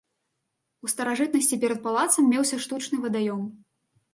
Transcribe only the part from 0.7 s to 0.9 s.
У